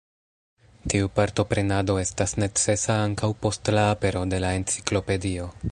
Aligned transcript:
Tiu 0.93 1.09
partoprenado 1.19 1.97
estas 2.05 2.33
necesa 2.45 2.95
ankaŭ 3.09 3.29
post 3.45 3.73
la 3.79 3.87
apero 3.91 4.27
de 4.33 4.41
la 4.47 4.55
Enciklopedio. 4.63 5.51